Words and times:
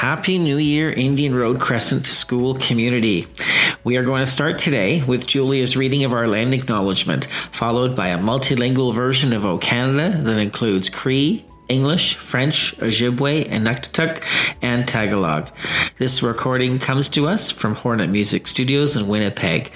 Happy 0.00 0.38
New 0.38 0.56
Year, 0.56 0.90
Indian 0.90 1.34
Road 1.34 1.60
Crescent 1.60 2.06
School 2.06 2.54
community. 2.54 3.26
We 3.84 3.98
are 3.98 4.02
going 4.02 4.20
to 4.20 4.26
start 4.26 4.56
today 4.56 5.04
with 5.04 5.26
Julia's 5.26 5.76
reading 5.76 6.04
of 6.04 6.14
our 6.14 6.26
land 6.26 6.54
acknowledgement, 6.54 7.26
followed 7.26 7.94
by 7.94 8.08
a 8.08 8.18
multilingual 8.18 8.94
version 8.94 9.34
of 9.34 9.44
O 9.44 9.58
Canada 9.58 10.16
that 10.22 10.38
includes 10.38 10.88
Cree, 10.88 11.44
English, 11.70 12.16
French, 12.16 12.76
Ojibwe, 12.78 13.46
and 13.48 13.66
Inuktitut, 13.66 14.22
and 14.60 14.86
Tagalog. 14.86 15.48
This 15.98 16.22
recording 16.22 16.78
comes 16.78 17.08
to 17.10 17.28
us 17.28 17.50
from 17.50 17.76
Hornet 17.76 18.10
Music 18.10 18.46
Studios 18.48 18.96
in 18.96 19.06
Winnipeg. 19.06 19.70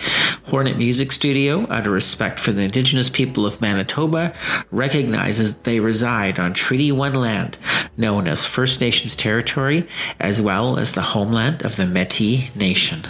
Hornet 0.46 0.76
Music 0.76 1.12
Studio, 1.12 1.70
out 1.70 1.86
of 1.86 1.92
respect 1.92 2.40
for 2.40 2.52
the 2.52 2.62
Indigenous 2.62 3.08
people 3.08 3.46
of 3.46 3.60
Manitoba, 3.60 4.34
recognizes 4.70 5.54
that 5.54 5.64
they 5.64 5.80
reside 5.80 6.38
on 6.38 6.52
Treaty 6.52 6.90
1 6.90 7.14
land, 7.14 7.56
known 7.96 8.26
as 8.26 8.44
First 8.44 8.80
Nations 8.80 9.14
territory, 9.14 9.86
as 10.18 10.40
well 10.40 10.78
as 10.78 10.92
the 10.92 11.02
homeland 11.02 11.62
of 11.62 11.76
the 11.76 11.86
Metis 11.86 12.54
Nation. 12.56 13.02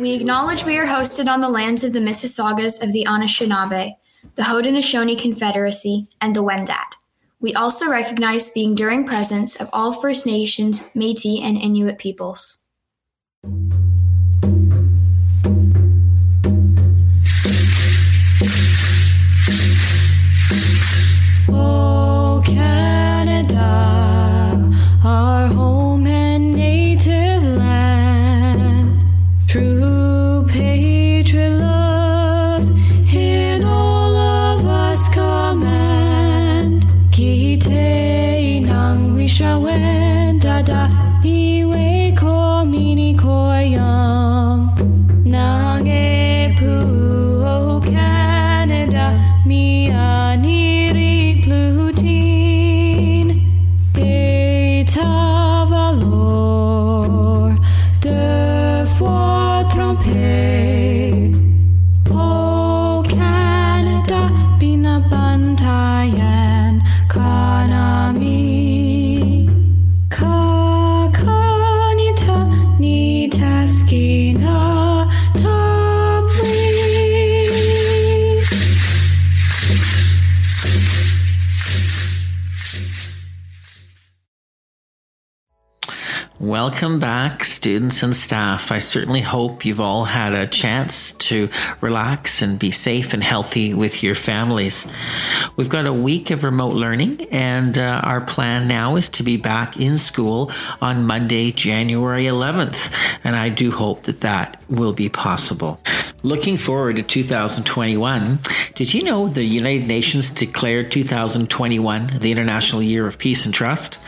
We 0.00 0.14
acknowledge 0.14 0.64
we 0.64 0.78
are 0.78 0.86
hosted 0.86 1.28
on 1.28 1.40
the 1.40 1.50
lands 1.50 1.84
of 1.84 1.92
the 1.92 2.00
Mississaugas 2.00 2.82
of 2.82 2.92
the 2.92 3.06
Anishinaabe 3.08 3.94
the 4.34 4.42
Haudenosaunee 4.42 5.20
Confederacy, 5.20 6.08
and 6.20 6.34
the 6.34 6.42
Wendat. 6.42 6.94
We 7.40 7.54
also 7.54 7.90
recognize 7.90 8.52
the 8.52 8.64
enduring 8.64 9.06
presence 9.06 9.60
of 9.60 9.68
all 9.72 9.92
First 9.92 10.26
Nations, 10.26 10.90
Métis, 10.94 11.42
and 11.42 11.56
Inuit 11.58 11.98
peoples. 11.98 12.61
when 39.62 40.38
da 40.38 40.60
da, 40.62 40.88
he 41.22 41.64
went. 41.64 42.01
Welcome 86.42 86.98
back, 86.98 87.44
students 87.44 88.02
and 88.02 88.16
staff. 88.16 88.72
I 88.72 88.80
certainly 88.80 89.20
hope 89.20 89.64
you've 89.64 89.78
all 89.78 90.04
had 90.04 90.32
a 90.32 90.48
chance 90.48 91.12
to 91.28 91.48
relax 91.80 92.42
and 92.42 92.58
be 92.58 92.72
safe 92.72 93.14
and 93.14 93.22
healthy 93.22 93.74
with 93.74 94.02
your 94.02 94.16
families. 94.16 94.88
We've 95.54 95.68
got 95.68 95.86
a 95.86 95.92
week 95.92 96.32
of 96.32 96.42
remote 96.42 96.74
learning, 96.74 97.28
and 97.30 97.78
uh, 97.78 98.00
our 98.02 98.20
plan 98.20 98.66
now 98.66 98.96
is 98.96 99.08
to 99.10 99.22
be 99.22 99.36
back 99.36 99.78
in 99.78 99.96
school 99.96 100.50
on 100.80 101.06
Monday, 101.06 101.52
January 101.52 102.24
11th. 102.24 102.92
And 103.22 103.36
I 103.36 103.48
do 103.48 103.70
hope 103.70 104.02
that 104.02 104.22
that 104.22 104.60
will 104.68 104.94
be 104.94 105.08
possible. 105.08 105.78
Looking 106.24 106.56
forward 106.56 106.96
to 106.96 107.02
2021, 107.02 108.38
did 108.76 108.94
you 108.94 109.02
know 109.02 109.26
the 109.26 109.42
United 109.42 109.88
Nations 109.88 110.30
declared 110.30 110.92
2021 110.92 112.18
the 112.20 112.30
International 112.30 112.80
Year 112.80 113.08
of 113.08 113.18
Peace 113.18 113.44
and 113.44 113.52
Trust? 113.52 113.98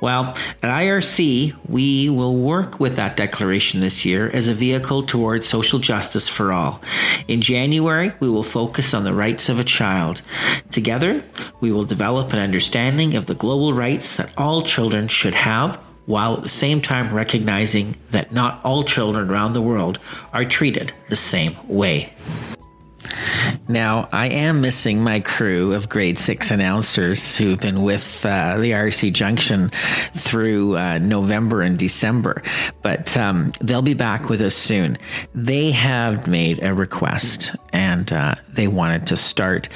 Well, 0.00 0.30
at 0.60 0.74
IRC, 0.82 1.54
we 1.68 2.08
will 2.08 2.34
work 2.34 2.80
with 2.80 2.96
that 2.96 3.16
declaration 3.16 3.78
this 3.78 4.04
year 4.04 4.28
as 4.30 4.48
a 4.48 4.54
vehicle 4.54 5.04
towards 5.04 5.46
social 5.46 5.78
justice 5.78 6.26
for 6.26 6.52
all. 6.52 6.82
In 7.28 7.40
January, 7.40 8.10
we 8.18 8.28
will 8.28 8.42
focus 8.42 8.92
on 8.92 9.04
the 9.04 9.14
rights 9.14 9.48
of 9.48 9.60
a 9.60 9.64
child. 9.64 10.20
Together, 10.72 11.22
we 11.60 11.70
will 11.70 11.84
develop 11.84 12.32
an 12.32 12.40
understanding 12.40 13.14
of 13.14 13.26
the 13.26 13.36
global 13.36 13.72
rights 13.72 14.16
that 14.16 14.36
all 14.36 14.62
children 14.62 15.06
should 15.06 15.34
have 15.34 15.78
while 16.06 16.34
at 16.34 16.42
the 16.42 16.48
same 16.48 16.80
time 16.80 17.14
recognizing 17.14 17.96
that 18.10 18.32
not 18.32 18.60
all 18.64 18.84
children 18.84 19.30
around 19.30 19.52
the 19.52 19.62
world 19.62 19.98
are 20.32 20.44
treated 20.44 20.92
the 21.08 21.16
same 21.16 21.56
way. 21.68 22.12
Now, 23.68 24.08
I 24.12 24.28
am 24.28 24.60
missing 24.60 25.02
my 25.02 25.20
crew 25.20 25.72
of 25.74 25.88
grade 25.88 26.18
six 26.18 26.50
announcers 26.50 27.36
who've 27.36 27.60
been 27.60 27.82
with 27.82 28.24
uh, 28.24 28.58
the 28.58 28.72
IRC 28.72 29.12
Junction 29.12 29.70
through 29.70 30.76
uh, 30.76 30.98
November 30.98 31.62
and 31.62 31.78
December, 31.78 32.42
but 32.82 33.16
um, 33.16 33.52
they'll 33.60 33.82
be 33.82 33.94
back 33.94 34.28
with 34.28 34.40
us 34.40 34.54
soon. 34.54 34.98
They 35.34 35.70
have 35.70 36.26
made 36.26 36.62
a 36.62 36.74
request 36.74 37.54
and 37.72 38.12
uh, 38.12 38.34
they 38.48 38.68
wanted 38.68 39.06
to 39.08 39.16
start 39.16 39.68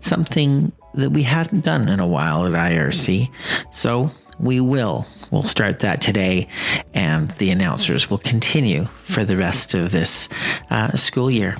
something 0.00 0.72
that 0.94 1.10
we 1.10 1.22
hadn't 1.22 1.64
done 1.64 1.88
in 1.88 2.00
a 2.00 2.06
while 2.06 2.46
at 2.46 2.52
IRC. 2.52 3.28
So 3.72 4.10
we 4.38 4.60
will. 4.60 5.06
We'll 5.30 5.44
start 5.44 5.80
that 5.80 6.00
today, 6.00 6.48
and 6.92 7.28
the 7.38 7.50
announcers 7.50 8.08
will 8.10 8.18
continue 8.18 8.86
for 9.02 9.24
the 9.24 9.36
rest 9.36 9.74
of 9.74 9.90
this 9.90 10.28
uh, 10.70 10.96
school 10.96 11.30
year. 11.30 11.56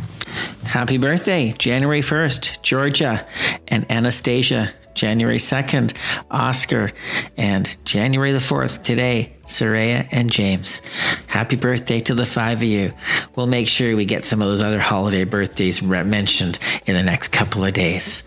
Happy 0.65 0.99
birthday, 0.99 1.55
January 1.59 2.01
1st, 2.01 2.63
Georgia 2.63 3.27
and 3.69 3.91
Anastasia. 3.91 4.71
January 4.95 5.39
2nd, 5.39 5.97
Oscar, 6.31 6.93
and 7.37 7.77
January 7.85 8.31
the 8.31 8.39
4th, 8.39 8.85
today, 8.85 9.35
Soraya 9.45 10.09
and 10.11 10.31
James. 10.31 10.83
Happy 11.27 11.57
birthday 11.57 12.01
to 12.01 12.15
the 12.15 12.27
five 12.27 12.59
of 12.59 12.65
you. 12.65 12.93
We'll 13.37 13.47
make 13.47 13.69
sure 13.69 13.97
we 13.97 14.05
get 14.05 14.25
some 14.25 14.43
of 14.43 14.49
those 14.49 14.63
other 14.63 14.81
holiday 14.81 15.25
birthdays 15.25 15.83
mentioned 15.83 16.59
in 16.87 16.95
the 16.95 17.03
next 17.03 17.29
couple 17.29 17.65
of 17.65 17.73
days. 17.73 18.23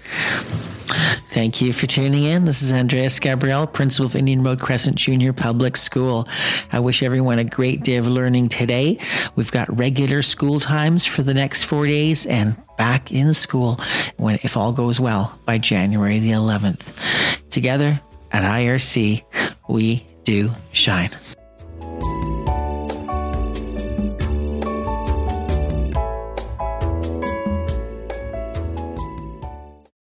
Thank 1.28 1.62
you 1.62 1.74
for 1.74 1.86
tuning 1.86 2.24
in. 2.24 2.46
This 2.46 2.62
is 2.62 2.72
Andreas 2.72 3.20
Gabriel, 3.20 3.68
Principal 3.68 4.06
of 4.06 4.16
Indian 4.16 4.44
Road 4.44 4.62
Crescent 4.62 4.96
Junior 4.96 5.34
Public 5.34 5.76
School. 5.76 6.28
I 6.72 6.80
wish 6.80 7.04
everyone 7.04 7.40
a 7.40 7.44
great 7.44 7.84
day 7.84 7.98
of 7.98 8.08
learning 8.08 8.50
today. 8.50 8.98
We've 9.36 9.52
got 9.52 9.78
regular 9.78 10.22
school 10.22 10.60
times 10.60 11.06
for 11.06 11.24
the 11.24 11.34
next 11.34 11.64
four 11.64 11.86
days 11.86 12.26
and 12.26 12.56
back 12.78 13.12
in 13.12 13.34
school 13.34 13.80
when, 14.16 14.40
if 14.44 14.56
all 14.56 14.72
goes 14.72 15.00
well, 15.00 15.38
by 15.46 15.58
January 15.58 16.20
the 16.20 16.32
11th. 16.32 16.92
Together 17.50 18.02
at 18.32 18.44
IRC, 18.44 19.24
we 19.68 20.06
do 20.28 20.52
shine. 20.74 21.37